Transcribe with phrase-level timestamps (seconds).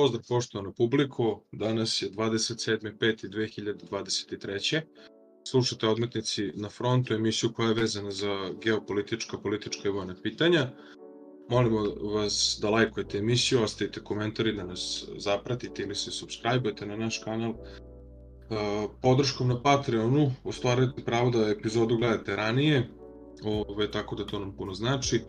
[0.00, 1.42] pozdrav poštovano publiku.
[1.52, 4.80] Danas je 27.5.2023.
[5.48, 10.70] Slušate odmetnici na frontu, emisiju koja je vezana za geopolitička, politička i vojna pitanja.
[11.50, 11.80] Molimo
[12.14, 17.54] vas da lajkujete emisiju, ostavite komentari da nas zapratite ili se subscribe na naš kanal.
[19.02, 22.88] Podrškom na Patreonu ostvarujete pravo da epizodu gledate ranije,
[23.44, 25.20] ove, tako da to nam puno znači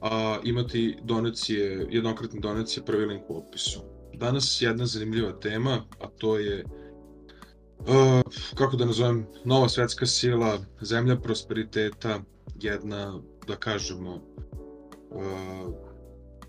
[0.00, 3.93] a, imati donacije, jednokratne donacije, prvi link u opisu.
[4.18, 6.64] Danas jedna zanimljiva tema, a to je
[7.78, 8.20] uh,
[8.54, 12.20] kako da nazovem, nova svetska sila, zemlja prosperiteta,
[12.60, 14.14] jedna, da kažemo,
[15.10, 15.74] uh,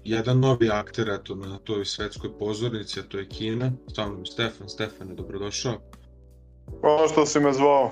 [0.04, 3.72] jedan novi akter eto, na toj svetskoj pozornici, a to je Kina.
[3.96, 4.70] Sa mnom Stefan.
[4.70, 5.74] Stefane, dobrodošao.
[6.82, 7.91] Hvala što si me zvao.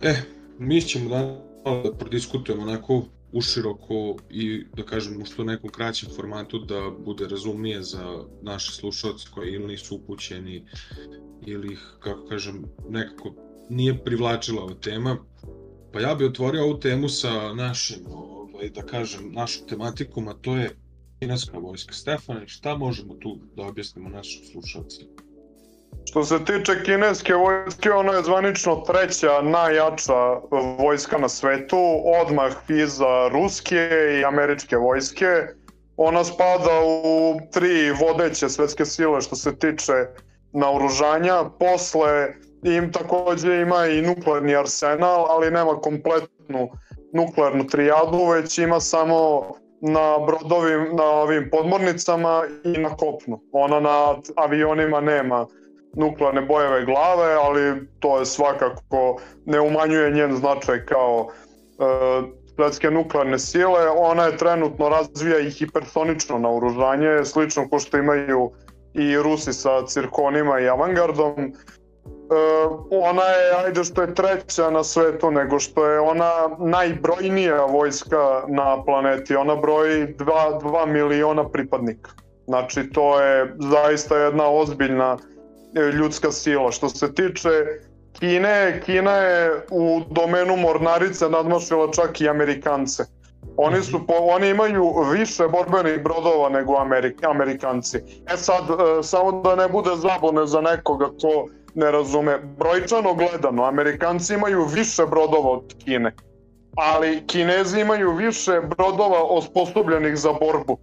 [0.00, 0.14] E,
[0.58, 6.58] mi ćemo danas da prodiskutujemo onako uširoko i da kažem u što nekom kraćem formatu
[6.58, 10.64] da bude razumnije za naše slušalce koji ili nisu upućeni
[11.46, 13.34] ili ih, kako kažem, nekako
[13.70, 15.16] nije privlačila ova tema.
[15.92, 20.56] Pa ja bih otvorio ovu temu sa našim, ovaj, da kažem, našom tematikom, a to
[20.56, 20.76] je
[21.18, 21.94] kineska vojska.
[21.94, 25.29] Stefane, šta možemo tu da objasnimo našim slušalcima?
[26.04, 30.40] Što se tiče kineske vojske, ona je zvanično treća najjača
[30.78, 31.78] vojska na svetu,
[32.22, 33.88] odmah iza ruske
[34.20, 35.26] i američke vojske.
[35.96, 39.92] Ona spada u tri vodeće svetske sile što se tiče
[40.52, 41.44] naoružanja.
[41.58, 46.70] Posle im takođe ima i nuklearni arsenal, ali nema kompletnu
[47.12, 49.42] nuklearnu trijadu, već ima samo
[49.80, 53.40] na brodovim, na ovim podmornicama i na kopnu.
[53.52, 55.46] Ona na avionima nema
[55.92, 63.38] nuklearne bojeve glave, ali to je svakako ne umanjuje njen značaj kao e, svetske nuklearne
[63.38, 63.88] sile.
[63.96, 68.50] Ona je trenutno razvija i hipersonično naoružanje, slično ko što imaju
[68.94, 71.32] i Rusi sa cirkonima i avangardom.
[71.38, 71.52] E,
[72.90, 78.84] ona je, ajde što je treća na svetu, nego što je ona najbrojnija vojska na
[78.84, 79.36] planeti.
[79.36, 82.10] Ona broji 2, 2 miliona pripadnika.
[82.46, 85.16] Znači, to je zaista jedna ozbiljna
[85.74, 86.72] ljudska sila.
[86.72, 87.50] Što se tiče
[88.18, 93.04] Kine, Kina je u domenu mornarice nadmašila čak i Amerikance.
[93.56, 97.98] Oni su po, oni imaju više borbenih brodova nego Amerik, Amerikanci.
[98.32, 102.38] E sad, e, samo da ne bude zabune za nekoga ko ne razume.
[102.58, 106.12] Brojčano gledano, Amerikanci imaju više brodova od Kine.
[106.76, 110.78] Ali Kinezi imaju više brodova osposobljenih za borbu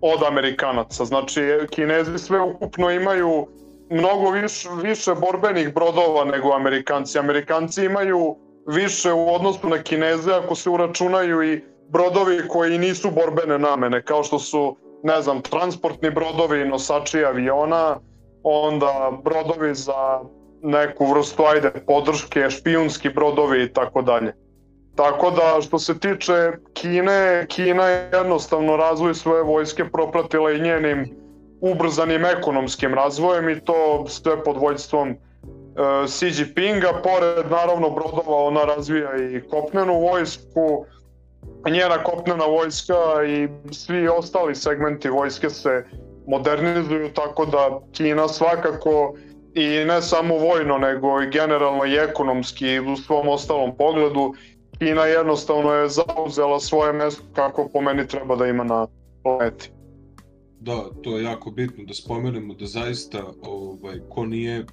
[0.00, 1.04] od Amerikanaca.
[1.04, 3.46] Znači, Kinezi sve ukupno imaju
[3.90, 7.18] mnogo više, više borbenih brodova nego Amerikanci.
[7.18, 8.36] Amerikanci imaju
[8.66, 14.22] više u odnosu na Kineze ako se uračunaju i brodovi koji nisu borbene namene, kao
[14.22, 17.96] što su, ne znam, transportni brodovi, nosači aviona,
[18.42, 20.20] onda brodovi za
[20.62, 24.34] neku vrstu, ajde, podrške, špijunski brodovi i tako dalje.
[24.96, 31.19] Tako da, što se tiče Kine, Kina je jednostavno razvoj svoje vojske propratila i njenim
[31.60, 35.16] ubrzanim ekonomskim razvojem i to sve pod vođstvom e,
[36.06, 40.84] Xi Jinpinga, pored naravno brodova ona razvija i kopnenu vojsku,
[41.70, 45.84] njena kopnena vojska i svi ostali segmenti vojske se
[46.26, 49.14] modernizuju, tako da Kina svakako
[49.54, 54.34] i ne samo vojno, nego i generalno i ekonomski u svom ostalom pogledu,
[54.78, 58.86] Kina jednostavno je zauzela svoje mesto kako po meni treba da ima na
[59.22, 59.79] planeti.
[60.60, 64.66] Da, to je jako bitno da spomenemo da zaista ovaj, ko nije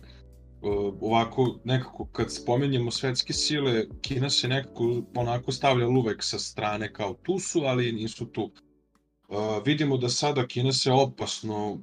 [1.02, 7.14] ovako nekako kad spomenjemo svetske sile, Kina se nekako onako stavlja uvek sa strane kao
[7.14, 8.52] tu su, ali nisu tu.
[9.30, 11.80] Uh, vidimo da sada Kina se opasno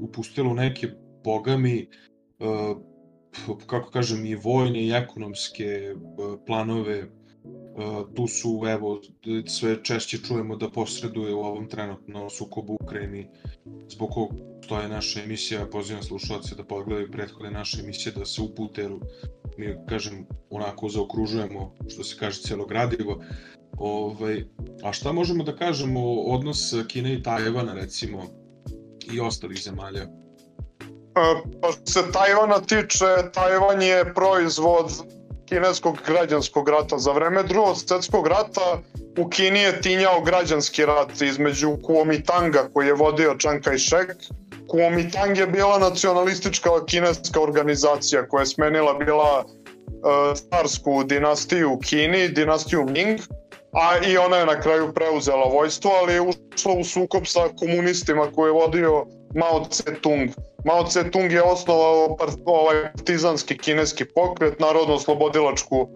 [0.00, 0.88] upustila u neke
[1.24, 1.88] bogami
[2.38, 2.76] uh,
[3.66, 5.94] kako kažem i vojne i ekonomske
[6.46, 7.19] planove
[8.16, 9.00] tu su, evo,
[9.46, 13.28] sve češće čujemo da posreduje u ovom trenutno sukobu u Ukrajini,
[13.88, 14.30] zbog kog
[14.68, 18.92] to je naša emisija, pozivam slušalce da pogledaju prethodne naše emisije, da se upute, jer
[19.58, 23.20] mi, kažem, onako zaokružujemo, što se kaže, cijelo gradivo.
[23.78, 24.44] Ovaj,
[24.82, 28.22] a šta možemo da kažemo o odnos Kine i Tajvana, recimo,
[29.12, 30.06] i ostalih zemalja?
[31.62, 35.19] Pa što se Tajvana tiče, Tajvan je proizvod
[35.50, 36.98] kineskog građanskog rata.
[36.98, 38.78] Za vreme drugog svetskog rata
[39.18, 44.14] u Kini je tinjao građanski rat između Kuomintanga koji je vodio Chiang Kai-shek.
[44.68, 52.28] Kuomintang je bila nacionalistička kineska organizacija koja je smenila bila uh, starsku dinastiju u Kini,
[52.28, 53.20] dinastiju Ming
[53.72, 58.26] a i ona je na kraju preuzela vojstvo, ali je ušla u sukob sa komunistima
[58.34, 60.30] koje je vodio Mao Tse-tung.
[60.64, 65.88] Mao Tse-tung je osnovao ovaj partizanski kineski pokret, narodno-slobodilačku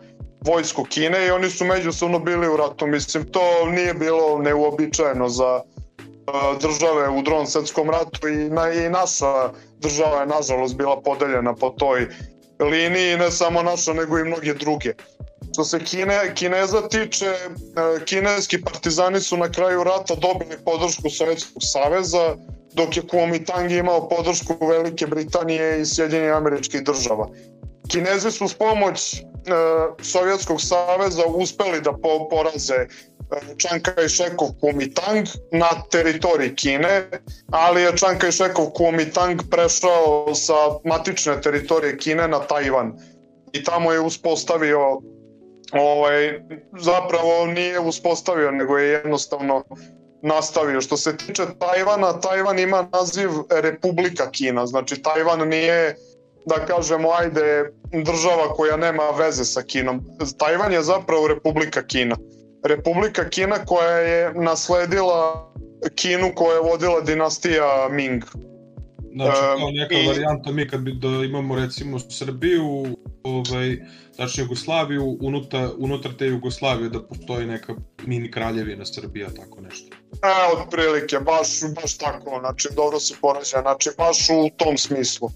[0.46, 2.86] vojsku Kine i oni su međusobno bili u ratu.
[2.86, 5.60] Mislim, to nije bilo neuobičajeno za
[6.60, 11.70] države u drugom svetskom ratu i, na, i naša država je nažalost bila podeljena po
[11.70, 12.08] toj
[12.60, 14.92] liniji, ne samo naša nego i mnoge druge.
[15.52, 21.62] Što se Kine, Kineza tiče, e, kineski partizani su na kraju rata dobili podršku Sovjetskog
[21.62, 22.36] saveza,
[22.74, 27.28] dok je Kuomintang imao podršku Velike Britanije i Sjedinjenih američkih država.
[27.88, 29.22] Kinezi su s pomoć e,
[30.02, 32.88] Sovjetskog saveza uspeli da po, poraze e,
[33.82, 37.08] Kai-shekov Kuomintang na teritoriji Kine,
[37.50, 40.54] ali je Chiang Kai-shekov Kuomintang prešao sa
[40.84, 42.92] matične teritorije Kine na Tajvan
[43.52, 45.00] i tamo je uspostavio
[45.72, 46.40] ovaj,
[46.80, 49.64] zapravo nije uspostavio, nego je jednostavno
[50.24, 50.80] nastavio.
[50.80, 55.96] Što se tiče Tajvana, Tajvan ima naziv Republika Kina, znači Tajvan nije
[56.46, 57.72] da kažemo, ajde,
[58.04, 60.04] država koja nema veze sa Kinom.
[60.38, 62.16] Tajvan je zapravo Republika Kina.
[62.64, 65.52] Republika Kina koja je nasledila
[65.94, 68.24] Kinu koja je vodila dinastija Ming.
[69.14, 70.06] Znači, kao neka I...
[70.06, 72.86] varijanta, mi kad bi da imamo recimo Srbiju,
[73.22, 73.76] ovaj,
[74.14, 77.74] znači Jugoslaviju, unutar, unutar te Jugoslavije da postoji neka
[78.06, 79.96] mini kraljevina Srbija, tako nešto.
[80.12, 85.30] E, otprilike, baš, baš tako, znači dobro se porađa, znači baš u tom smislu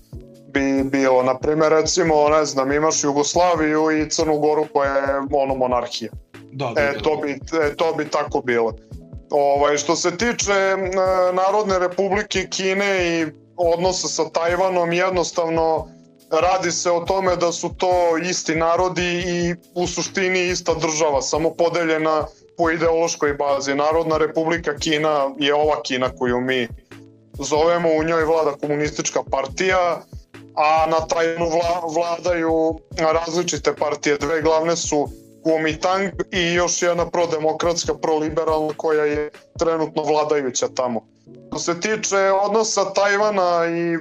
[0.52, 1.22] bi bilo.
[1.22, 6.10] Naprimer, recimo, ne znam, imaš Jugoslaviju i Crnu Goru koja je ono monarhija.
[6.52, 7.00] Da, da, e, da.
[7.00, 8.74] to bi, e, to bi tako bilo.
[9.30, 10.76] Ovaj, što se tiče
[11.32, 13.26] Narodne republike Kine i
[13.58, 15.88] odnosa sa Tajvanom, jednostavno
[16.30, 21.54] radi se o tome da su to isti narodi i u suštini ista država, samo
[21.54, 22.26] podeljena
[22.56, 23.74] po ideološkoj bazi.
[23.74, 26.68] Narodna republika Kina je ova Kina koju mi
[27.38, 30.02] zovemo, u njoj vlada komunistička partija,
[30.54, 34.18] a na Tajvanu vla, vladaju različite partije.
[34.18, 35.08] Dve glavne su
[35.42, 41.17] Kuomintang i još jedna prodemokratska, proliberalna koja je trenutno vladajuća tamo.
[41.48, 43.98] Što se tiče odnosa Tajvana i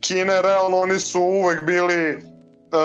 [0.00, 2.18] Kine, realno oni su uvek bili e,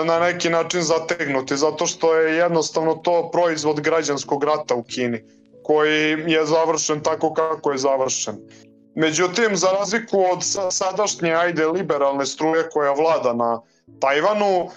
[0.04, 5.24] na neki način zategnuti, zato što je jednostavno to proizvod građanskog rata u Kini,
[5.62, 8.36] koji je završen tako kako je završen.
[8.94, 10.38] Međutim, za razliku od
[10.70, 13.60] sadašnje, ajde, liberalne struje koja vlada na
[14.00, 14.68] Tajvanu, e,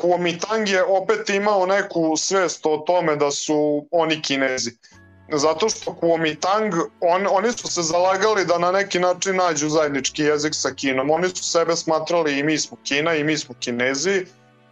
[0.00, 4.70] Kuomintang je opet imao neku svest o tome da su oni kinezi.
[5.32, 10.54] Zato što Kuomintang, on, oni su se zalagali da na neki način nađu zajednički jezik
[10.54, 11.10] sa Kinom.
[11.10, 14.26] Oni su sebe smatrali i mi smo Kina i mi smo Kinezi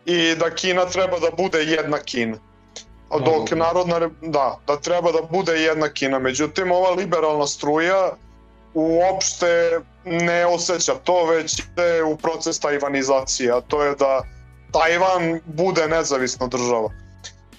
[0.07, 2.37] i da Kina treba da bude jedna Kina.
[3.11, 6.19] Dok narodna, da, da treba da bude jedna Kina.
[6.19, 8.13] Međutim, ova liberalna struja
[8.75, 14.23] uopšte ne osjeća to, već ide u proces tajvanizacije, a to je da
[14.73, 16.91] Tajvan bude nezavisna država.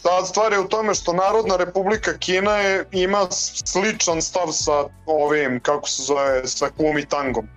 [0.01, 3.27] Sad stvar je u tome što Narodna republika Kina je, ima
[3.65, 7.47] sličan stav sa ovim, kako se zove, sa Kuomintangom.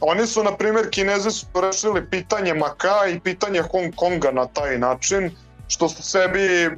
[0.00, 4.78] Oni su, na primjer, Kinezi su rešili pitanje Maka i pitanje Hong Konga na taj
[4.78, 5.30] način,
[5.68, 6.70] što su sebi,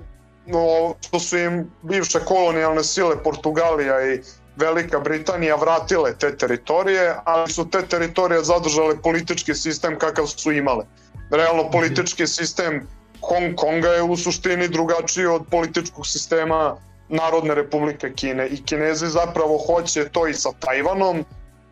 [0.47, 4.21] no, što su im bivše kolonijalne sile Portugalija i
[4.57, 10.85] Velika Britanija vratile te teritorije, ali su te teritorije zadržale politički sistem kakav su imale.
[11.31, 12.89] Realno politički sistem
[13.21, 16.77] Hong Konga je u suštini drugačiji od političkog sistema
[17.09, 21.25] Narodne republike Kine i Kinezi zapravo hoće to i sa Tajvanom,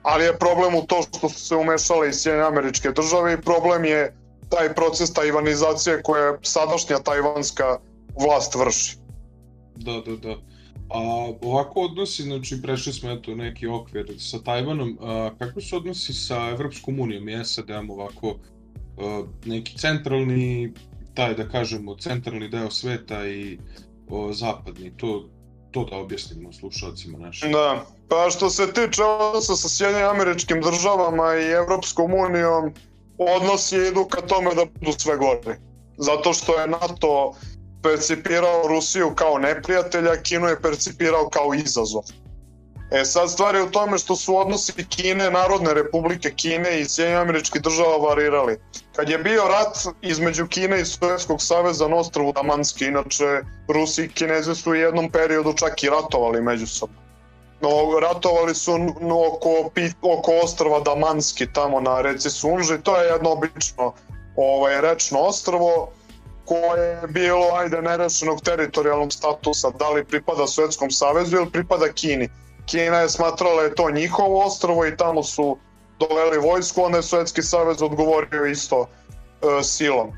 [0.02, 3.84] ali je problem u to što su se umešale i Sjedinje američke države i problem
[3.84, 4.14] je
[4.48, 7.78] taj proces tajvanizacije koje sadašnja tajvanska
[8.20, 8.96] vlast vrši.
[9.76, 10.36] Da, da, da.
[10.90, 11.00] A
[11.42, 16.48] ovako odnosi, znači prešli smo eto neki okvir sa Tajvanom, a, kako su odnosi sa
[16.50, 18.36] Evropskom unijom i SAD-om ovako
[18.98, 20.72] a, neki centralni,
[21.18, 23.58] taj da kažemo centralni deo sveta i
[24.08, 25.28] o, zapadni, to,
[25.70, 27.52] to da objasnimo slušalcima našim.
[27.52, 32.72] Da, pa što se tiče odnosa sa Sjedinim američkim državama i Evropskom unijom,
[33.18, 35.58] odnosi idu ka tome da budu sve gore.
[35.96, 37.34] Zato što je NATO
[37.82, 42.02] percipirao Rusiju kao neprijatelja, Kinu je percipirao kao izazov.
[42.90, 47.22] E sad stvar je u tome što su odnosi Kine, Narodne republike Kine i Sjedinjenih
[47.22, 48.58] američkih država varirali.
[48.96, 54.08] Kad je bio rat između Kine i Sovjetskog saveza na ostrovu Damanski, inače Rusi i
[54.08, 56.96] Kinezi su u jednom periodu čak i ratovali međusobno.
[57.60, 59.70] No, ratovali su no, oko,
[60.02, 63.92] oko ostrava Damanski tamo na reci Sunži, to je jedno obično
[64.36, 65.88] ovaj, rečno ostrvo
[66.44, 72.28] koje je bilo, ajde, nerešenog teritorijalnog statusa, da li pripada Sovjetskom savezu ili pripada Kini.
[72.70, 75.58] Kina je smatrala da je to njihovo ostrovo i tamo su
[75.98, 80.12] doveli vojsku, onda je Sovjetski savez odgovorio isto e, silom.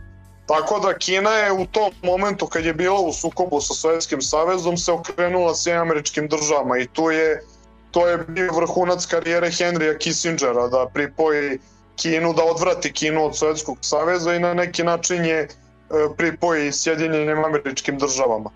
[0.47, 4.77] Tako da Kina je u tom momentu kad je bila u sukobu sa Sovjetskim savezom
[4.77, 7.41] se okrenula s američkim državama i tu je
[7.91, 11.59] to je bio vrhunac karijere Henrya Kissingera da pripoji
[11.97, 15.49] Kinu, da odvrati Kinu od Sovjetskog saveza i na neki način je e,
[16.17, 18.51] pripoji Sjedinjenim američkim državama.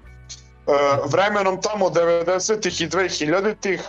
[0.66, 0.72] E,
[1.06, 3.80] vremenom tamo 90-ih i 2000-ih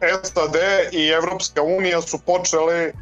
[0.00, 0.56] e, SAD
[0.92, 2.92] i Evropska unija su počeli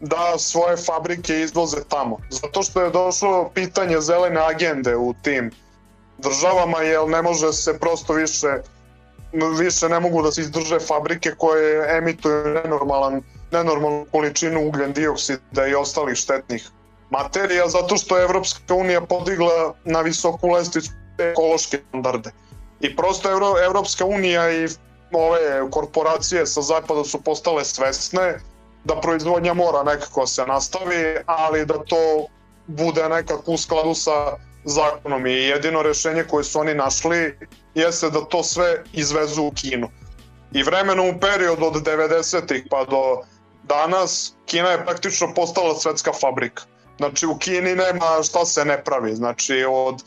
[0.00, 2.18] da svoje fabrike izvoze tamo.
[2.30, 5.50] Zato što je došlo pitanje zelene agende u tim
[6.18, 8.48] državama, jer ne može se prosto više
[9.58, 15.74] više ne mogu da se izdrže fabrike koje emituju nenormalan, nenormalnu količinu ugljen dioksida i
[15.74, 16.68] ostalih štetnih
[17.10, 22.30] materija, zato što je Evropska unija podigla na visoku lestvicu ekološke standarde.
[22.80, 24.68] I prosto Evro, Evropska unija i
[25.12, 28.40] ove korporacije sa zapada su postale svesne
[28.84, 32.26] da proizvodnja mora nekako se nastavi, ali da to
[32.66, 37.38] bude nekako u skladu sa zakonom i jedino rešenje koje su oni našli
[37.74, 39.88] jeste da to sve izvezu u Kinu.
[40.52, 43.22] I vremenom u periodu od 90-ih pa do
[43.62, 46.62] danas Kina je praktično postala svetska fabrika.
[46.96, 50.02] Znači u Kini nema šta se ne pravi, znači od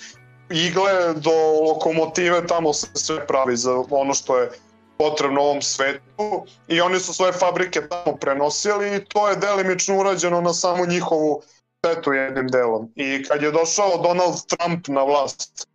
[0.50, 1.32] igle do
[1.68, 4.50] lokomotive tamo se sve pravi za ono što je
[4.98, 10.42] potrebno ovom svetu i oni su svoje fabrike tamo prenosili i to je delimično urađeno
[10.42, 11.42] na samo njihovu
[11.80, 12.92] štetu jednim delom.
[12.96, 15.68] I kad je došao Donald Trump na vlast,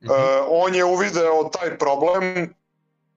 [0.00, 0.40] mm -hmm.
[0.40, 2.54] uh, on je uvideo taj problem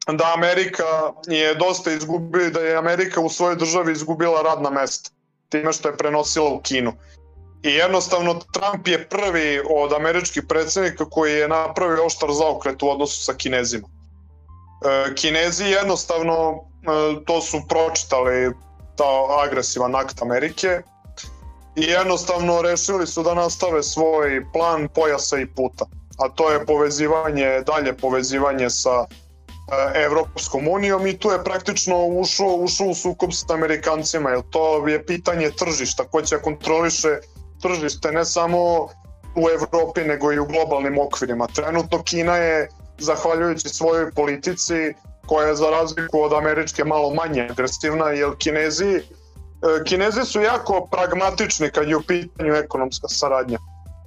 [0.07, 5.09] da Amerika je dosta izgubila, da je Amerika u svojoj državi izgubila radna mesta
[5.49, 6.93] time što je prenosila u Kinu.
[7.63, 13.23] I jednostavno Trump je prvi od američkih predsednika koji je napravio oštar zaokret u odnosu
[13.23, 13.87] sa Kinezima.
[13.87, 16.55] E, Kinezi jednostavno e,
[17.25, 18.53] to su pročitali
[18.95, 20.81] ta agresivan akt Amerike
[21.75, 25.85] i jednostavno rešili su da nastave svoj plan pojasa i puta.
[26.17, 32.55] A to je povezivanje, dalje povezivanje sa e, Evropskom unijom i tu je praktično ušao,
[32.55, 37.19] ušao u sukob sa Amerikancima, jer to je pitanje tržišta, ko će kontroliše
[37.63, 38.59] tržište ne samo
[39.35, 41.47] u Evropi nego i u globalnim okvirima.
[41.47, 44.93] Trenutno Kina je, zahvaljujući svojoj politici,
[45.27, 49.01] koja je za razliku od američke malo manje agresivna, jer Kinezi
[49.63, 53.59] E, Kinezi su jako pragmatični kad je u pitanju ekonomska saradnja.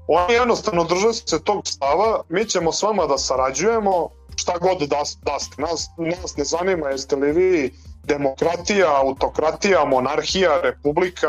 [0.08, 5.02] Oni jednostavno drže se tog stava, mi ćemo s vama da sarađujemo, šta god da,
[5.22, 5.62] da ste.
[5.62, 7.72] Nas, nas ne zanima jeste li vi
[8.04, 11.28] demokratija, autokratija, monarhija, republika,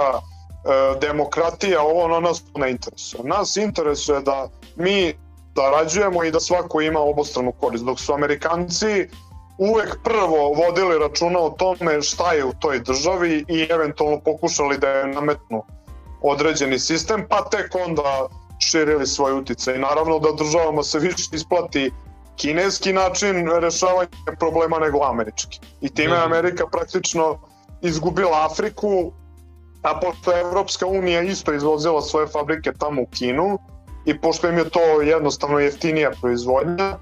[1.02, 3.24] demokratija, ovo ono nas ne interesuje.
[3.24, 5.14] Nas interesuje da mi
[5.56, 9.08] sarađujemo i da svako ima obostranu korist, dok su Amerikanci
[9.58, 14.90] uvek prvo vodili računa o tome šta je u toj državi i eventualno pokušali da
[14.90, 15.64] je nametnu
[16.22, 18.28] određeni sistem, pa tek onda
[18.60, 19.80] širili svoj uticaj.
[19.80, 21.92] Naravno da državama se više isplati
[22.36, 24.10] kineski način rešavanja
[24.40, 25.60] problema nego američki.
[25.82, 26.34] I time je mhm.
[26.34, 27.40] Amerika praktično
[27.82, 29.12] izgubila Afriku,
[29.88, 33.60] a pošto je Evropska unija isto izvozila svoje fabrike tamo u Kinu
[34.06, 36.98] i pošto im je to jednostavno jeftinija proizvodnja,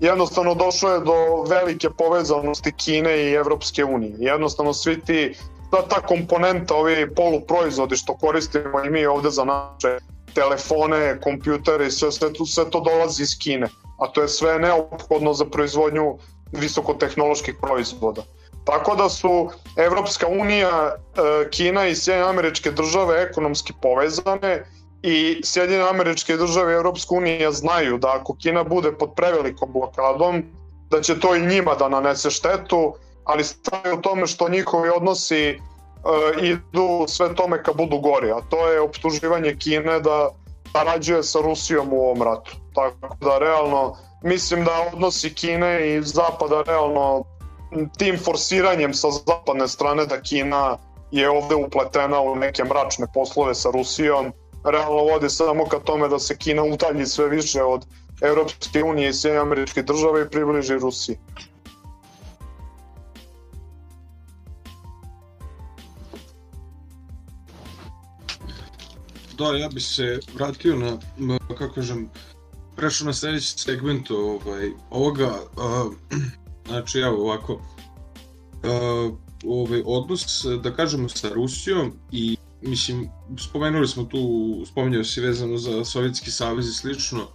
[0.00, 4.14] jednostavno došlo je do velike povezanosti Kine i Evropske unije.
[4.18, 5.34] Jednostavno svi ti,
[5.70, 9.98] ta, ta komponenta, ovi poluproizvodi što koristimo i mi ovde za naše
[10.34, 13.68] telefone, kompjutere i sve, sve, to, sve to dolazi iz Kine.
[13.98, 16.18] A to je sve neophodno za proizvodnju
[16.52, 18.22] visokotehnoloških proizvoda.
[18.70, 24.64] Tako da su Evropska unija, e, Kina i Sjedinje američke države ekonomski povezane
[25.02, 30.42] i Sjedinjene američke države i Evropska unija znaju da ako Kina bude pod prevelikom blokadom,
[30.90, 35.58] da će to i njima da nanese štetu, ali stanje u tome što njihovi odnosi
[35.58, 40.30] uh, idu sve tome ka budu gori, a to je optuživanje Kine da
[40.72, 42.56] sarađuje sa Rusijom u ovom ratu.
[42.74, 47.24] Tako da realno mislim da odnosi Kine i Zapada realno
[47.98, 50.76] tim forsiranjem sa zapadne strane da Kina
[51.10, 54.32] je ovde upletena u neke mračne poslove sa Rusijom,
[54.64, 57.86] realno vode samo ka tome da se Kina utalji sve više od
[58.22, 61.18] Evropske unije i Sjedinje američke države i približi Rusiji.
[69.38, 72.10] Da, ja bi se vratio na, kako kažem,
[72.76, 75.92] prešao na sledeći segment ovaj, ovoga, uh,
[76.66, 79.14] znači evo ovako, uh,
[79.46, 84.18] ovaj odnos, da kažemo, sa Rusijom i mislim, spomenuli smo tu,
[84.66, 87.28] spominjao si vezano za Sovjetski savez i slično, uh,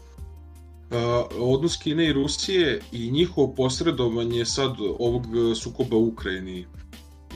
[1.39, 5.24] odnos Kine i Rusije i njihovo posredovanje sad ovog
[5.55, 6.67] sukoba u Ukrajini.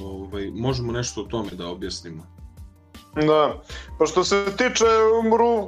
[0.03, 2.23] Ovaj, možemo nešto o tome da objasnimo.
[3.15, 3.61] Da,
[3.99, 4.85] pa što se tiče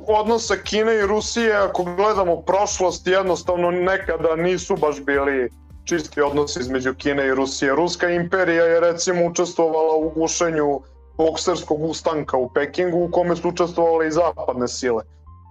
[0.07, 5.49] odnosa Kine i Rusije, ako gledamo prošlost, jednostavno nekada nisu baš bili
[5.85, 7.75] čisti odnosi između Kine i Rusije.
[7.75, 10.81] Ruska imperija je recimo učestvovala u gušenju
[11.17, 15.03] bokserskog ustanka u Pekingu u kome su učestvovale i zapadne sile.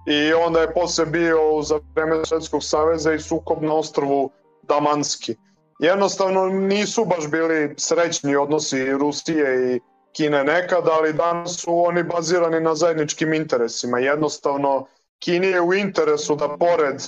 [0.06, 4.30] I onda je posle bio za vreme Svetskog saveza i sukob na ostrvu
[4.62, 5.34] Damanski.
[5.78, 9.80] Jednostavno nisu baš bili srećni odnosi Rusije i
[10.12, 13.98] Kine nekad, ali danas su oni bazirani na zajedničkim interesima.
[13.98, 14.86] Jednostavno,
[15.18, 17.02] Kini je u interesu da pored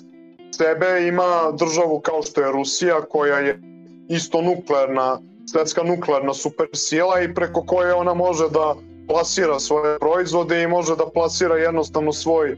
[0.57, 3.61] sebe ima državu kao što je Rusija, koja je
[4.09, 5.19] isto nuklearna,
[5.53, 8.75] svetska nuklearna supersila i preko koje ona može da
[9.09, 12.57] plasira svoje proizvode i može da plasira jednostavno svoj e,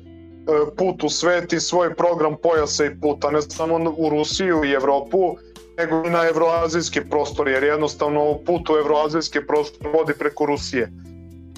[0.77, 5.37] put u svet i svoj program pojasa i puta, ne samo u Rusiju i Evropu,
[5.79, 10.91] nego i na evroazijski prostor, jer jednostavno put u evroazijski prostor vodi preko Rusije.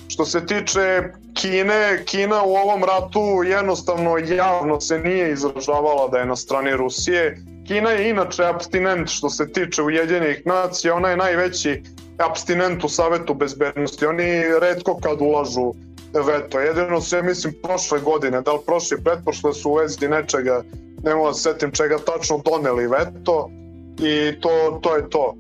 [0.09, 1.03] Što se tiče
[1.35, 7.39] Kine, Kina u ovom ratu jednostavno javno se nije izražavala da je na strani Rusije.
[7.67, 11.83] Kina je inače abstinent što se tiče Ujedinjenih nacija, ona je najveći
[12.19, 14.07] abstinent u Savetu bezbednosti.
[14.07, 15.73] Oni redko kad ulažu
[16.13, 16.61] veto.
[16.61, 20.63] Jedino se, mislim, prošle godine, da li prošle i pretprošle su u vezi nečega,
[21.05, 23.51] ne mogu da setim čega tačno doneli veto
[23.99, 25.35] i to, to je to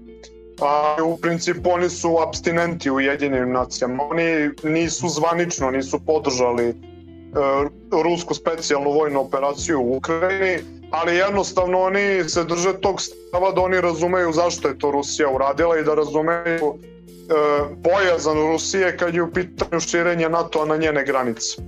[0.60, 4.02] a u principu oni su abstinenti u jedinim nacijama.
[4.02, 6.74] Oni nisu zvanično, nisu podržali e,
[8.02, 10.58] rusku specijalnu vojnu operaciju u Ukrajini,
[10.90, 15.78] ali jednostavno oni se drže tog stava da oni razumeju zašto je to Rusija uradila
[15.78, 16.78] i da razumeju e,
[17.76, 21.62] bojazan Rusije kad je u pitanju širenja NATO-a na njene granice.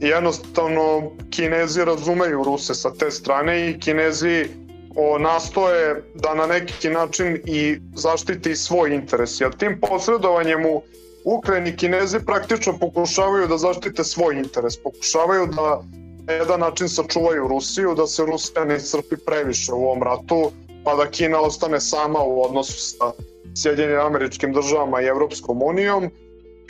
[0.00, 4.48] Jednostavno Kinezi razumeju Ruse sa te strane i Kinezi
[4.96, 9.40] o, nastoje da na neki način i zaštiti svoj interes.
[9.40, 10.82] Jer tim posredovanjem u
[11.24, 14.82] Ukrajini Kinezi praktično pokušavaju da zaštite svoj interes.
[14.82, 15.82] Pokušavaju da
[16.26, 20.50] na jedan način sačuvaju Rusiju, da se Rusija ne iscrpi previše u ovom ratu,
[20.84, 23.12] pa da Kina ostane sama u odnosu sa
[23.56, 26.10] Sjedinjenim američkim državama i Evropskom unijom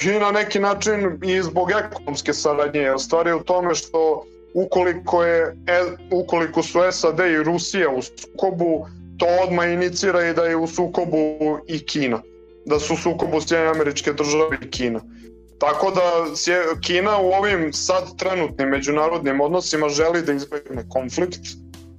[0.04, 5.56] i na neki način i zbog ekonomske saradnje, jer stvari u tome što ukoliko, je,
[5.66, 8.86] e, ukoliko su SAD i Rusija u sukobu,
[9.18, 11.18] to odmah inicira i da je u sukobu
[11.68, 12.22] i Kina.
[12.66, 15.00] Da su u sukobu Sjedinjene američke države i Kina.
[15.58, 16.02] Tako da
[16.80, 21.40] Kina u ovim sad trenutnim međunarodnim odnosima želi da izbegne konflikt,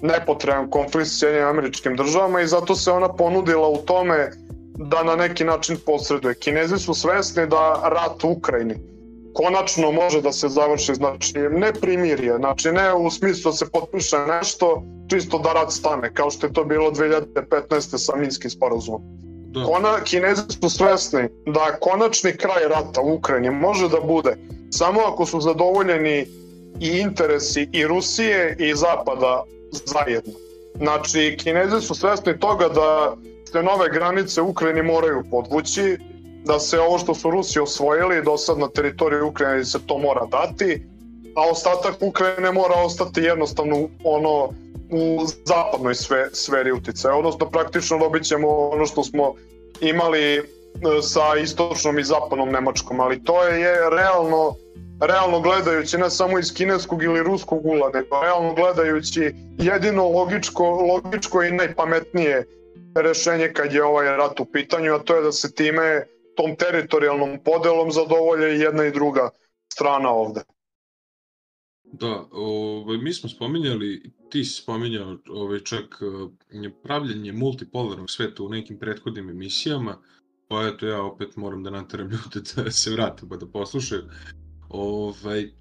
[0.02, 4.32] nepotreban konflikt s Sjedinjenim američkim državama i zato se ona ponudila u tome
[4.78, 6.36] da na neki način posreduje.
[6.36, 8.93] Kinezi su svesni da rat u Ukrajini
[9.34, 14.18] konačno može da se završi, znači ne primirje, znači ne u smislu da se potpiše
[14.18, 17.98] nešto, čisto da rad stane, kao što je to bilo 2015.
[17.98, 19.02] sa Minskim sporazumom.
[19.54, 20.02] Da.
[20.04, 24.38] Kinezi su svesni da konačni kraj rata u Ukrajini može da bude
[24.72, 26.26] samo ako su zadovoljeni
[26.80, 30.34] i interesi i Rusije i Zapada zajedno.
[30.76, 33.16] Znači, kinezi su svesni toga da
[33.52, 35.98] se nove granice Ukrajini moraju podvući,
[36.46, 40.26] da se ovo što su Rusi osvojili do sad na teritoriju Ukrajine se to mora
[40.26, 40.82] dati,
[41.36, 44.50] a ostatak Ukrajine mora ostati jednostavno ono
[44.92, 49.34] u zapadnoj sve, sferi uticaja, odnosno praktično dobit ćemo ono što smo
[49.82, 50.42] imali e,
[51.02, 54.56] sa istočnom i zapadnom Nemačkom, ali to je, je realno
[55.02, 61.44] realno gledajući ne samo iz kineskog ili ruskog ula, nego realno gledajući jedino logičko, logičko
[61.44, 62.46] i najpametnije
[62.96, 67.40] rešenje kad je ovaj rat u pitanju, a to je da se time tom teritorijalnom
[67.44, 69.30] podelom zadovolje jedna i druga
[69.74, 70.42] strana ovde.
[71.84, 76.02] Da, ovaj, mi smo spominjali, ti si spominjao ovaj, čak
[76.64, 79.98] eh, pravljenje multipolarnog sveta u nekim prethodnim emisijama,
[80.48, 84.04] pa eto ja opet moram da nateram ljude da se vrate pa da poslušaju.
[84.70, 85.52] Ovaj,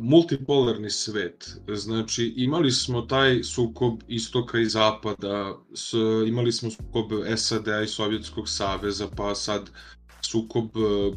[0.00, 1.56] multipolarni svet.
[1.74, 5.92] Znači, imali smo taj sukob istoka i zapada, s,
[6.26, 9.70] imali smo sukob SAD-a i Sovjetskog saveza, pa sad
[10.20, 11.14] sukob uh,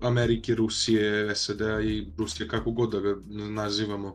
[0.00, 4.14] Amerike, Rusije, SAD-a i Rusije, kako god da ga nazivamo.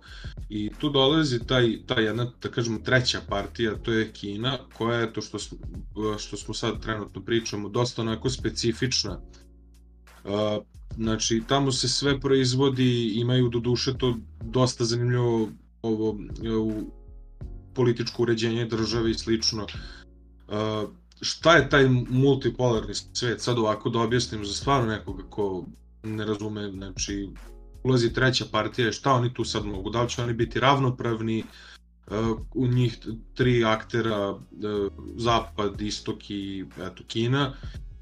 [0.50, 5.14] I tu dolazi taj, ta jedna, da kažemo, treća partija, to je Kina, koja je
[5.14, 5.58] to što, smo,
[6.18, 9.22] što smo sad trenutno pričamo, dosta onako specifična.
[10.24, 10.64] Uh,
[10.96, 15.50] Znači, tamo se sve proizvodi, imaju do duše to dosta zanimljivo
[15.82, 16.18] ovo,
[16.60, 16.92] u
[17.74, 19.64] političko uređenje države i slično.
[20.48, 20.90] Uh,
[21.22, 23.42] šta je taj multipolarni svet?
[23.42, 25.66] Sad ovako da objasnim za stvarno nekoga ko
[26.04, 27.30] ne razume, znači
[27.84, 31.44] ulazi treća partija, šta oni tu sad mogu, da li će oni biti ravnopravni,
[32.08, 32.98] uh, u njih
[33.34, 34.40] tri aktera, uh,
[35.16, 37.54] zapad, istok i eto, Kina,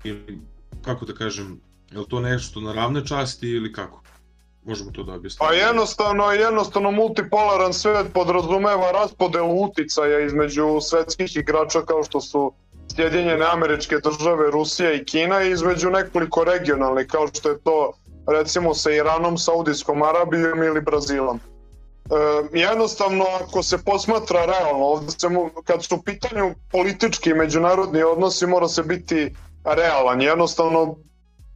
[0.04, 0.39] ili
[0.82, 1.60] kako da kažem,
[1.91, 4.02] je li to nešto na ravne časti ili kako?
[4.63, 5.50] Možemo to da objasnimo.
[5.50, 12.54] Pa jednostavno, jednostavno multipolaran svet podrazumeva raspodelu uticaja između svetskih igrača kao što su
[12.95, 17.93] Sjedinjene američke države, Rusija i Kina i između nekoliko regionalnih kao što je to
[18.28, 21.39] recimo sa Iranom, Saudijskom Arabijom ili Brazilom.
[21.39, 25.28] E, jednostavno, ako se posmatra realno, ovde se,
[25.63, 30.21] kad su u pitanju politički i međunarodni odnosi, mora se biti realan.
[30.21, 30.95] Jednostavno,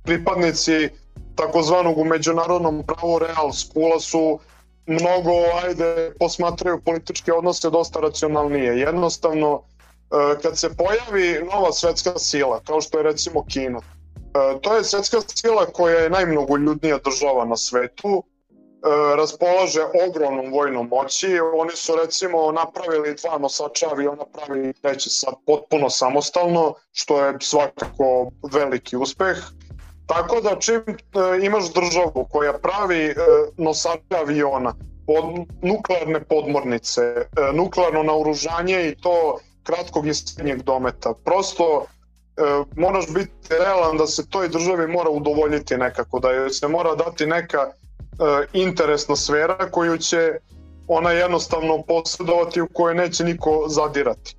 [0.04, 0.90] pripadnici
[1.36, 4.40] takozvanog u međunarodnom pravu real skula su
[4.86, 5.32] mnogo,
[5.64, 8.80] ajde, posmatraju političke odnose dosta racionalnije.
[8.80, 14.76] Jednostavno, e, kad se pojavi nova svetska sila, kao što je recimo Kina, e, to
[14.76, 21.40] je svetska sila koja je najmnogoljudnija država na svetu, e, raspolaže ogromnom vojnom moći.
[21.56, 28.32] Oni su recimo napravili dva nosača aviona, pravi treći sad potpuno samostalno, što je svakako
[28.52, 29.38] veliki uspeh.
[30.12, 33.16] Tako da čim e, imaš državu koja pravi e,
[33.58, 34.74] nosače aviona,
[35.08, 35.24] pod,
[35.62, 42.42] nuklearne podmornice, e, nuklearno naoružanje i to kratkog i srednjeg dometa, prosto e,
[42.76, 47.26] moraš biti realan da se toj državi mora udovoljiti nekako, da joj se mora dati
[47.26, 47.72] neka e,
[48.54, 50.38] interesna sfera koju će
[50.88, 54.36] ona jednostavno posredovati u kojoj neće niko zadirati.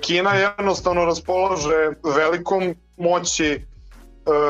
[0.00, 3.68] Kina jednostavno raspolaže velikom moći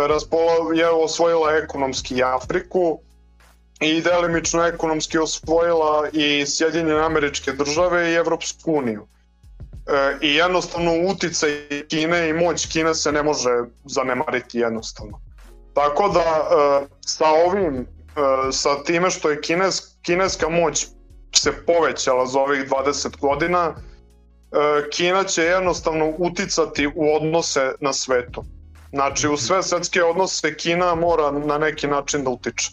[0.08, 3.00] raspola, je osvojila ekonomski Afriku
[3.80, 9.06] i delimično ekonomski osvojila i Sjedinjene američke države i Evropsku uniju.
[9.86, 11.50] E, I jednostavno uticaj
[11.88, 13.50] Kine i moć Kine se ne može
[13.84, 15.20] zanemariti jednostavno.
[15.74, 17.86] Tako da e, sa ovim,
[18.52, 20.86] sa time što je kines, kineska moć
[21.36, 23.74] se povećala za ovih 20 godina,
[24.90, 28.44] Kina će jednostavno uticati u odnose na svetu.
[28.92, 32.70] Znači, u sve svetske odnose Kina mora na neki način da utiče.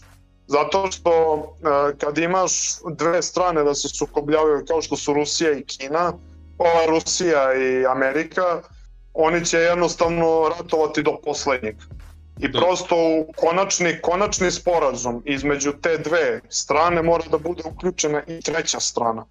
[0.47, 1.11] Zato što
[1.43, 2.51] e, kad imaš
[2.97, 6.13] dve strane da se sukobljavaju kao što su Rusija i Kina,
[6.57, 8.61] ova Rusija i Amerika,
[9.13, 11.75] oni će jednostavno ratovati do poslednjeg.
[12.39, 12.59] I da.
[12.59, 18.79] prosto u konačni, konačni sporazum između te dve strane mora da bude uključena i treća
[18.79, 19.25] strana.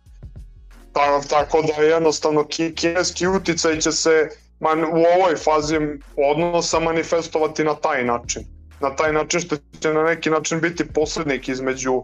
[0.92, 2.44] Ta, tako da jednostavno
[2.75, 4.29] kineski uticaj će se
[4.64, 5.79] man, u ovoj fazi
[6.16, 8.42] odnosa manifestovati na taj način.
[8.81, 12.03] Na taj način što će na neki način biti posrednik između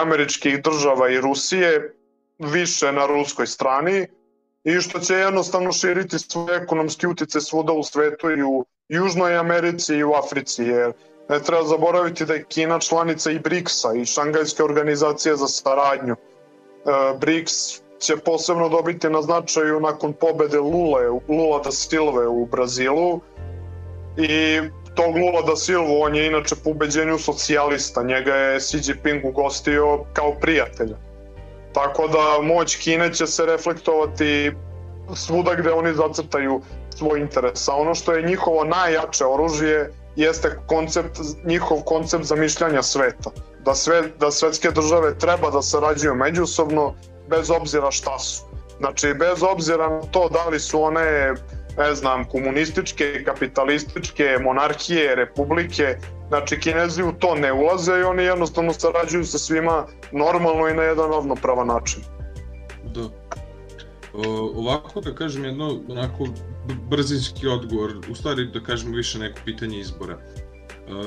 [0.00, 1.94] američkih država i Rusije,
[2.38, 4.06] više na ruskoj strani,
[4.64, 9.94] i što će jednostavno širiti svoj ekonomski utice svuda u svetu i u Južnoj Americi
[9.94, 10.92] i u Africi, jer
[11.28, 16.14] ne treba zaboraviti da je Kina članica i BRICS-a i Šangajske organizacije za saradnju.
[16.14, 23.20] E, BRICS će posebno dobiti na značaju nakon pobede Lule, Lula da Silve u Brazilu
[24.16, 24.60] i
[24.94, 30.04] tog Lula da Silvu, on je inače po ubeđenju socijalista, njega je Xi Jinping ugostio
[30.12, 30.96] kao prijatelja.
[31.72, 34.52] Tako da moć Kine će se reflektovati
[35.14, 36.60] svuda gde oni zacrtaju
[36.96, 37.68] svoj interes.
[37.68, 43.30] A ono što je njihovo najjače oružje jeste koncept, njihov koncept zamišljanja sveta.
[43.64, 46.94] Da, sve, da svetske države treba da sarađuju međusobno
[47.30, 48.42] bez obzira šta su.
[48.78, 51.34] Znači, bez obzira na to da li su one,
[51.78, 55.96] ne znam, komunističke, kapitalističke, monarhije, republike,
[56.28, 60.82] znači Kinezi u to ne ulaze i oni jednostavno sarađuju sa svima normalno i na
[60.82, 62.02] jedan ravnopravan način.
[62.84, 63.08] Da.
[64.14, 66.26] O, ovako da kažem jedno onako
[66.90, 70.18] brzinski odgovor, u stvari da kažem više neko pitanje izbora.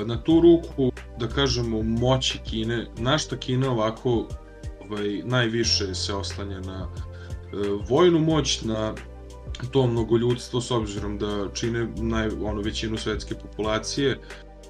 [0.06, 4.26] Na tu ruku, da kažemo, moći Kine, na šta Kina ovako
[4.90, 7.56] ovaj, najviše se oslanja na e,
[7.88, 8.94] vojnu moć, na
[9.70, 14.18] to mnogoljudstvo s obzirom da čine naj, ono, većinu svetske populacije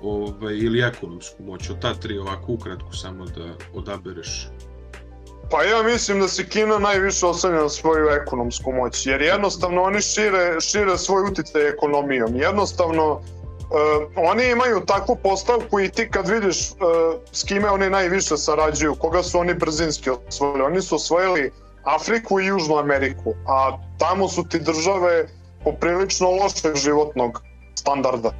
[0.03, 1.71] ovaj, ili ekonomsku moć.
[1.71, 4.49] Od ta tri ovako ukratko samo da odabereš
[5.51, 10.01] Pa ja mislim da se Kina najviše oslanja na svoju ekonomsku moć, jer jednostavno oni
[10.03, 12.37] šire, šire svoj uticaj ekonomijom.
[12.37, 13.21] Jednostavno,
[13.71, 16.77] Uh, oni imaju takvu postavku i ti kad vidiš uh,
[17.33, 20.63] s kime oni najviše sarađuju, koga su oni brzinski osvojili.
[20.63, 21.53] Oni su osvojili
[21.85, 25.27] Afriku i Južnu Ameriku, a tamo su ti države
[25.65, 27.43] poprilično lošeg životnog
[27.75, 28.33] standarda.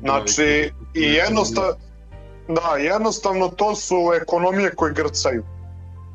[0.00, 1.74] Znači, i jednostavno,
[2.48, 5.44] da, jednostavno to su ekonomije koje grcaju.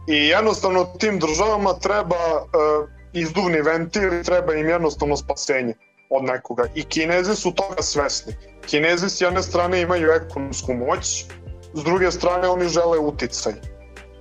[0.08, 5.74] I jednostavno tim državama treba uh, izduvni ventil i treba im jednostavno spasenje
[6.10, 6.64] od nekoga.
[6.76, 8.34] I Kinezi su toga svesni
[8.66, 11.26] Kinezi s jedne strane imaju ekonomsku moć,
[11.74, 13.54] s druge strane oni žele uticaj.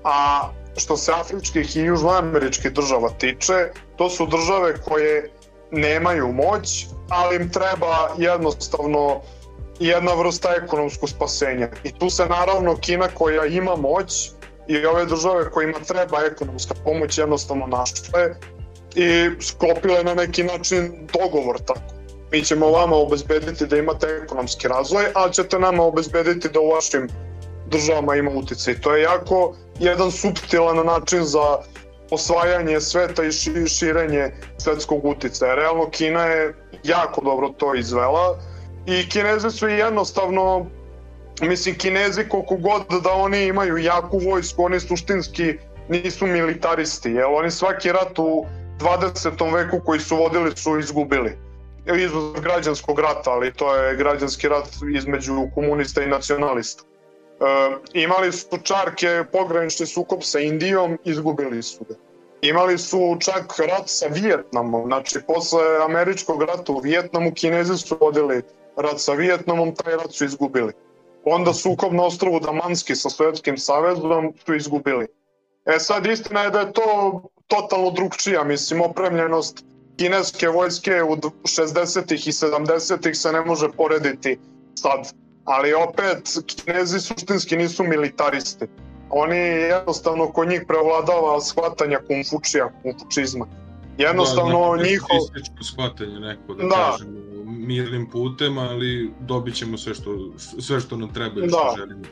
[0.05, 5.31] A što se afričkih i južnoameričkih država tiče, to su države koje
[5.70, 9.20] nemaju moć, ali im treba jednostavno
[9.81, 11.68] jedna vrsta ekonomskog spasenja.
[11.85, 14.31] I tu se naravno Kina koja ima moć
[14.68, 18.35] i ove države kojima treba ekonomska pomoć jednostavno našle
[18.94, 21.99] i sklopile na neki način dogovor tako.
[22.32, 27.08] Mi ćemo vama obezbediti da imate ekonomski razvoj, a ćete nama obezbediti da u vašim
[27.70, 28.80] državama ima uticaj.
[28.80, 31.58] To je jako jedan subtilan način za
[32.10, 33.32] osvajanje sveta i
[33.68, 35.54] širenje svetskog uticaja.
[35.54, 38.38] Realno Kina je jako dobro to izvela
[38.86, 40.66] i Kinezi su jednostavno
[41.42, 45.54] mislim Kinezi koliko god da oni imaju jaku vojsku, oni suštinski
[45.88, 48.46] nisu militaristi, jer oni svaki rat u
[48.80, 49.54] 20.
[49.54, 51.49] veku koji su vodili su izgubili.
[51.86, 56.82] Izuz građanskog rata, ali to je građanski rat između komunista i nacionalista.
[56.84, 61.94] E, imali su čarke pogranični sukob sa Indijom, izgubili su ga.
[62.42, 68.42] Imali su čak rat sa Vijetnamom, znači posle američkog rata u Vijetnamu Kinezi su vodili
[68.76, 70.72] rat sa Vijetnamom, taj rat su izgubili.
[71.24, 75.06] Onda sukob na ostrovu Damanski sa Sovjetskim savezom su izgubili.
[75.66, 79.64] E sad istina je da je to totalno drugčija, mislim, opremljenost
[80.00, 82.12] kineske vojske u 60.
[82.28, 83.14] i 70.
[83.14, 84.38] se ne može porediti
[84.74, 85.12] sad.
[85.44, 88.64] Ali opet, kinezi suštinski nisu militaristi.
[89.10, 93.46] Oni jednostavno kod njih prevladava shvatanja kumfučija, kumfučizma.
[93.98, 95.18] Jednostavno da, njihov...
[95.72, 96.90] shvatanje neko, da, da.
[96.90, 101.48] kažemo, mirnim putem, ali dobit ćemo sve što, sve što nam treba i da.
[101.48, 102.02] što želimo.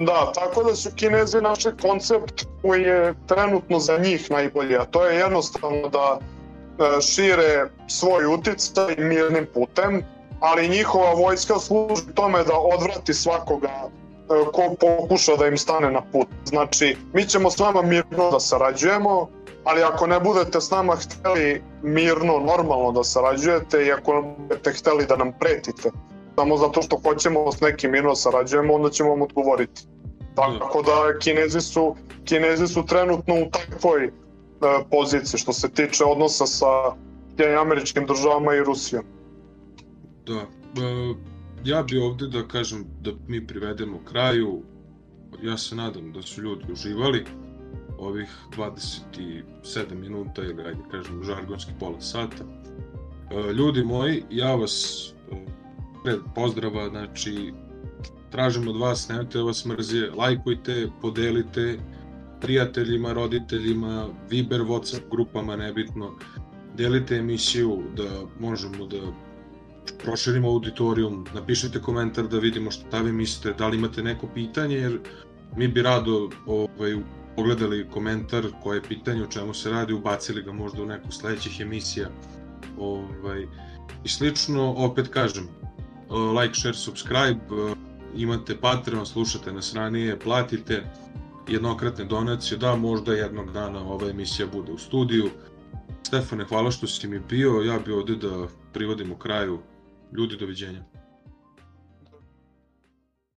[0.00, 5.06] Da, tako da su Kinezi našli koncept koji je trenutno za njih najbolji, a to
[5.06, 6.18] je jednostavno da
[7.00, 10.02] šire svoj uticaj mirnim putem,
[10.40, 13.88] ali njihova vojska služi tome da odvrati svakoga e,
[14.52, 16.26] ko pokuša da im stane na put.
[16.44, 19.28] Znači, mi ćemo s vama mirno da sarađujemo,
[19.64, 25.06] ali ako ne budete s nama hteli mirno, normalno da sarađujete i ako budete hteli
[25.06, 25.90] da nam pretite,
[26.36, 29.82] samo zato što hoćemo s nekim mirno sarađujemo, onda ćemo vam odgovoriti.
[30.34, 34.10] Tako da Kinezi su, Kinezi su trenutno u takvoj
[34.62, 36.66] e, poziciji što se tiče odnosa sa
[37.60, 39.04] američkim državama i Rusijom.
[40.26, 40.46] Da, e,
[41.64, 44.62] ja bi ovde da kažem da mi privedemo kraju,
[45.42, 47.24] ja se nadam da su ljudi uživali
[47.98, 49.42] ovih 27
[49.94, 52.44] minuta ili ajde kažem žargonski pola sata.
[53.30, 55.06] E, ljudi moji, ja vas
[56.04, 57.52] pred pozdrava, znači
[58.30, 61.78] tražim od vas, nemojte da vas mrze, lajkujte, podelite
[62.42, 66.10] prijateljima, roditeljima, Viber, Whatsapp grupama, nebitno.
[66.76, 68.98] Delite emisiju da možemo da
[70.04, 74.98] proširimo auditorijum, napišite komentar da vidimo šta vi mislite, da li imate neko pitanje, jer
[75.56, 76.96] mi bi rado ovaj,
[77.36, 81.60] pogledali komentar koje je pitanje, o čemu se radi, ubacili ga možda u neku sledećih
[81.60, 82.08] emisija
[82.78, 83.46] ovaj,
[84.04, 84.74] i slično.
[84.76, 85.48] Opet kažem,
[86.40, 87.40] like, share, subscribe,
[88.16, 90.84] imate Patreon, slušate nas ranije, platite
[91.48, 95.30] jednokratne donacije, da možda jednog dana ova emisija bude u studiju.
[96.02, 99.58] Stefane, hvala što si mi bio, ja bi ovde da privodimo kraju.
[100.12, 100.84] Ljudi, doviđenja.